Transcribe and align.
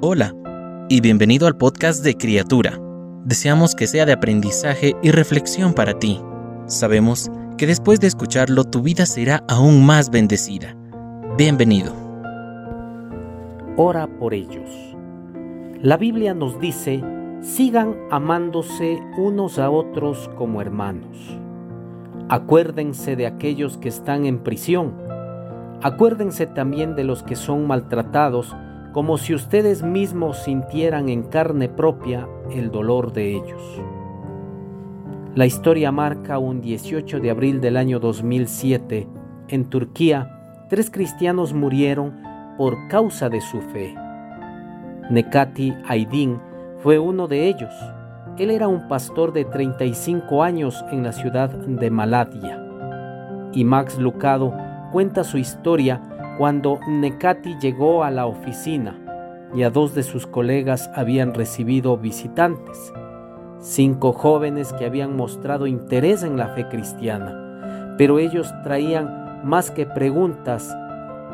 Hola 0.00 0.32
y 0.88 1.00
bienvenido 1.00 1.48
al 1.48 1.56
podcast 1.56 2.04
de 2.04 2.14
Criatura. 2.14 2.78
Deseamos 3.24 3.74
que 3.74 3.88
sea 3.88 4.06
de 4.06 4.12
aprendizaje 4.12 4.94
y 5.02 5.10
reflexión 5.10 5.74
para 5.74 5.98
ti. 5.98 6.20
Sabemos 6.66 7.32
que 7.56 7.66
después 7.66 7.98
de 7.98 8.06
escucharlo 8.06 8.62
tu 8.62 8.80
vida 8.80 9.06
será 9.06 9.42
aún 9.48 9.84
más 9.84 10.10
bendecida. 10.10 10.76
Bienvenido. 11.36 11.92
Ora 13.76 14.06
por 14.06 14.34
ellos. 14.34 14.70
La 15.82 15.96
Biblia 15.96 16.32
nos 16.32 16.60
dice, 16.60 17.02
sigan 17.40 17.96
amándose 18.12 19.00
unos 19.16 19.58
a 19.58 19.68
otros 19.68 20.30
como 20.36 20.60
hermanos. 20.60 21.40
Acuérdense 22.28 23.16
de 23.16 23.26
aquellos 23.26 23.76
que 23.78 23.88
están 23.88 24.26
en 24.26 24.44
prisión. 24.44 24.94
Acuérdense 25.82 26.46
también 26.46 26.94
de 26.94 27.02
los 27.02 27.24
que 27.24 27.34
son 27.34 27.66
maltratados, 27.66 28.54
como 28.92 29.18
si 29.18 29.34
ustedes 29.34 29.82
mismos 29.82 30.38
sintieran 30.38 31.08
en 31.08 31.22
carne 31.24 31.68
propia 31.68 32.28
el 32.50 32.70
dolor 32.70 33.12
de 33.12 33.36
ellos. 33.36 33.62
La 35.34 35.46
historia 35.46 35.92
marca 35.92 36.38
un 36.38 36.60
18 36.60 37.20
de 37.20 37.30
abril 37.30 37.60
del 37.60 37.76
año 37.76 38.00
2007. 38.00 39.06
En 39.48 39.66
Turquía, 39.66 40.66
tres 40.68 40.90
cristianos 40.90 41.52
murieron 41.52 42.20
por 42.56 42.88
causa 42.88 43.28
de 43.28 43.40
su 43.40 43.60
fe. 43.60 43.94
Nekati 45.10 45.74
Aydin 45.86 46.40
fue 46.82 46.98
uno 46.98 47.28
de 47.28 47.46
ellos. 47.46 47.72
Él 48.36 48.50
era 48.50 48.68
un 48.68 48.88
pastor 48.88 49.32
de 49.32 49.44
35 49.44 50.42
años 50.42 50.84
en 50.90 51.02
la 51.02 51.12
ciudad 51.12 51.50
de 51.50 51.90
Malatya. 51.90 52.64
Y 53.52 53.64
Max 53.64 53.98
Lucado 53.98 54.52
cuenta 54.92 55.24
su 55.24 55.38
historia 55.38 56.02
cuando 56.38 56.78
Nekati 56.86 57.58
llegó 57.58 58.04
a 58.04 58.12
la 58.12 58.26
oficina 58.26 58.96
y 59.52 59.64
a 59.64 59.70
dos 59.70 59.94
de 59.94 60.04
sus 60.04 60.26
colegas 60.26 60.88
habían 60.94 61.34
recibido 61.34 61.98
visitantes, 61.98 62.92
cinco 63.60 64.12
jóvenes 64.12 64.72
que 64.72 64.86
habían 64.86 65.16
mostrado 65.16 65.66
interés 65.66 66.22
en 66.22 66.36
la 66.36 66.48
fe 66.54 66.68
cristiana, 66.68 67.96
pero 67.98 68.20
ellos 68.20 68.54
traían 68.62 69.42
más 69.44 69.72
que 69.72 69.84
preguntas, 69.84 70.72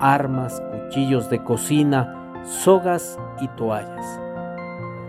armas, 0.00 0.62
cuchillos 0.70 1.28
de 1.30 1.42
cocina, 1.42 2.40
sogas 2.44 3.18
y 3.40 3.48
toallas. 3.48 4.20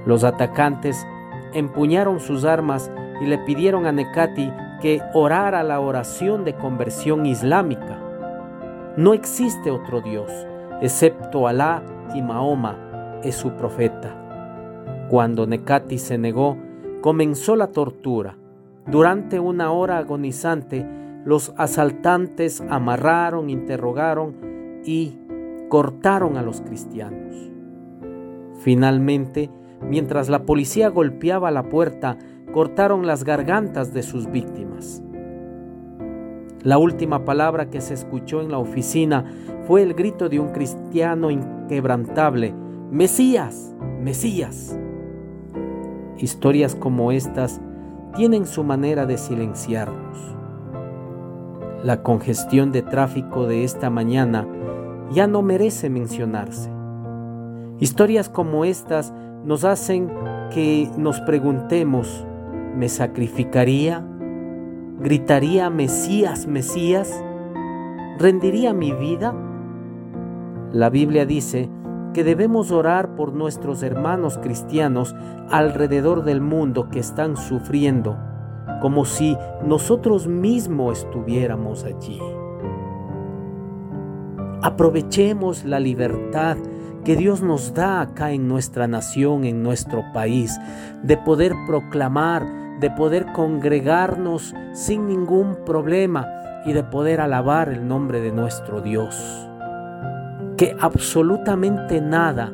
Los 0.07 0.23
atacantes 0.23 1.05
empuñaron 1.53 2.19
sus 2.19 2.45
armas 2.45 2.91
y 3.21 3.25
le 3.25 3.37
pidieron 3.39 3.85
a 3.85 3.91
Nekati 3.91 4.51
que 4.81 5.01
orara 5.13 5.61
la 5.61 5.79
oración 5.79 6.43
de 6.45 6.55
conversión 6.55 7.27
islámica. 7.27 7.99
No 8.97 9.13
existe 9.13 9.71
otro 9.71 10.01
Dios, 10.01 10.31
excepto 10.81 11.47
Alá 11.47 11.83
y 12.13 12.21
Mahoma 12.21 13.19
es 13.23 13.35
su 13.35 13.51
profeta. 13.51 15.07
Cuando 15.09 15.47
Nekati 15.47 15.97
se 15.97 16.17
negó, 16.17 16.57
comenzó 17.01 17.55
la 17.55 17.67
tortura. 17.67 18.37
Durante 18.87 19.39
una 19.39 19.71
hora 19.71 19.97
agonizante, 19.97 20.85
los 21.25 21.53
asaltantes 21.57 22.61
amarraron, 22.69 23.49
interrogaron 23.49 24.81
y 24.85 25.17
cortaron 25.69 26.37
a 26.37 26.41
los 26.41 26.61
cristianos. 26.61 27.35
Finalmente, 28.59 29.49
Mientras 29.89 30.29
la 30.29 30.45
policía 30.45 30.89
golpeaba 30.89 31.51
la 31.51 31.63
puerta, 31.63 32.17
cortaron 32.53 33.05
las 33.05 33.23
gargantas 33.23 33.93
de 33.93 34.03
sus 34.03 34.31
víctimas. 34.31 35.03
La 36.63 36.77
última 36.77 37.25
palabra 37.25 37.69
que 37.69 37.81
se 37.81 37.93
escuchó 37.93 38.41
en 38.41 38.49
la 38.49 38.57
oficina 38.57 39.25
fue 39.67 39.83
el 39.83 39.93
grito 39.93 40.29
de 40.29 40.39
un 40.39 40.49
cristiano 40.49 41.29
inquebrantable, 41.29 42.53
Mesías, 42.89 43.75
Mesías. 43.99 44.79
Historias 46.17 46.75
como 46.75 47.11
estas 47.11 47.59
tienen 48.15 48.45
su 48.45 48.63
manera 48.63 49.05
de 49.05 49.17
silenciarnos. 49.17 50.17
La 51.83 52.01
congestión 52.01 52.71
de 52.71 52.81
tráfico 52.81 53.45
de 53.45 53.65
esta 53.65 53.89
mañana 53.89 54.47
ya 55.11 55.27
no 55.27 55.41
merece 55.41 55.89
mencionarse. 55.89 56.69
Historias 57.79 58.29
como 58.29 58.63
estas 58.63 59.13
nos 59.43 59.65
hacen 59.65 60.09
que 60.53 60.89
nos 60.97 61.19
preguntemos, 61.21 62.25
¿me 62.77 62.87
sacrificaría? 62.87 64.07
¿Gritaría 65.03 65.69
Mesías, 65.69 66.47
Mesías? 66.47 67.21
¿Rendiría 68.19 68.73
mi 68.73 68.93
vida? 68.93 69.35
La 70.71 70.89
Biblia 70.89 71.25
dice 71.25 71.69
que 72.13 72.23
debemos 72.23 72.71
orar 72.71 73.13
por 73.17 73.33
nuestros 73.33 73.83
hermanos 73.83 74.37
cristianos 74.37 75.13
alrededor 75.49 76.23
del 76.23 76.39
mundo 76.39 76.87
que 76.89 76.99
están 76.99 77.35
sufriendo, 77.35 78.17
como 78.81 79.03
si 79.03 79.37
nosotros 79.65 80.27
mismos 80.27 80.99
estuviéramos 80.99 81.83
allí. 81.83 82.21
Aprovechemos 84.61 85.65
la 85.65 85.81
libertad 85.81 86.55
que 87.03 87.17
Dios 87.17 87.41
nos 87.41 87.73
da 87.73 87.99
acá 87.99 88.31
en 88.31 88.47
nuestra 88.47 88.87
nación, 88.87 89.43
en 89.43 89.63
nuestro 89.63 90.01
país, 90.13 90.57
de 91.03 91.17
poder 91.17 91.53
proclamar, 91.67 92.62
de 92.79 92.89
poder 92.91 93.25
congregarnos 93.33 94.53
sin 94.73 95.07
ningún 95.07 95.55
problema 95.65 96.27
y 96.65 96.73
de 96.73 96.83
poder 96.83 97.21
alabar 97.21 97.69
el 97.69 97.87
nombre 97.87 98.21
de 98.21 98.31
nuestro 98.31 98.81
Dios. 98.81 99.15
Que 100.57 100.75
absolutamente 100.79 102.01
nada 102.01 102.51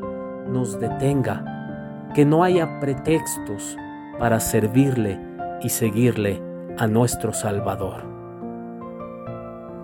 nos 0.48 0.80
detenga, 0.80 2.12
que 2.14 2.26
no 2.26 2.44
haya 2.44 2.80
pretextos 2.80 3.78
para 4.20 4.40
servirle 4.40 5.20
y 5.62 5.70
seguirle 5.70 6.42
a 6.78 6.88
nuestro 6.88 7.34
Salvador. 7.34 8.04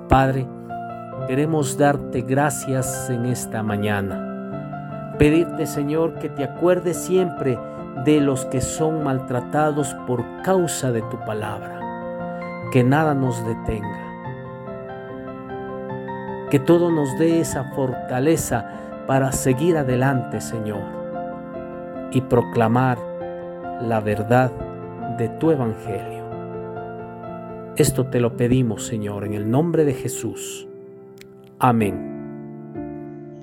Padre, 0.10 0.48
queremos 1.28 1.78
darte 1.78 2.22
gracias 2.22 3.10
en 3.10 3.26
esta 3.26 3.64
mañana 3.64 4.26
Pedirte, 5.18 5.66
Señor, 5.66 6.16
que 6.20 6.28
te 6.28 6.44
acuerdes 6.44 6.98
siempre 6.98 7.58
de 8.04 8.20
los 8.20 8.46
que 8.46 8.62
son 8.62 9.04
maltratados 9.04 9.94
por 10.08 10.24
causa 10.44 10.92
de 10.92 11.02
tu 11.04 11.18
palabra. 11.26 11.80
Que 12.72 12.84
nada 12.84 13.14
nos 13.14 13.46
detenga. 13.46 14.02
Que 16.50 16.60
todo 16.60 16.92
nos 16.92 17.18
dé 17.18 17.40
esa 17.40 17.64
fortaleza 17.76 18.70
para 19.08 19.32
seguir 19.32 19.78
adelante, 19.78 20.42
Señor, 20.42 20.84
y 22.12 22.22
proclamar 22.22 22.98
la 23.82 24.00
verdad 24.00 24.52
de 25.18 25.30
tu 25.30 25.52
Evangelio. 25.52 26.26
Esto 27.78 28.06
te 28.08 28.20
lo 28.20 28.38
pedimos, 28.38 28.86
Señor, 28.86 29.26
en 29.26 29.34
el 29.34 29.50
nombre 29.50 29.86
de 29.86 29.94
Jesús. 29.94 30.68
Amén. 31.60 32.15